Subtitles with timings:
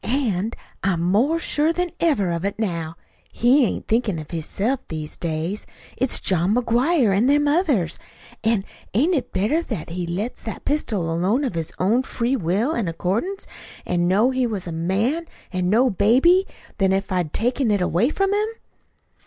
[0.03, 2.95] An' I'm more sure than ever of it now.
[3.31, 5.67] He ain't thinkin' of hisself these days.
[5.95, 7.99] It's John McGuire and them others.
[8.43, 12.73] An' ain't it better that he let that pistol alone of his own free will
[12.73, 13.45] an' accordance,
[13.85, 16.47] an' know he was a man an' no baby,
[16.79, 18.47] than if I'd taken it away from him?"